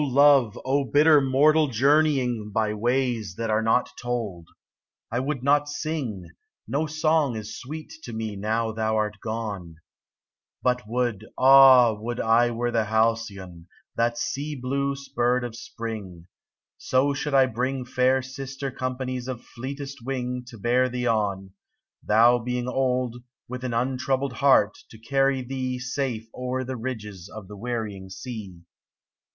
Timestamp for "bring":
17.45-17.85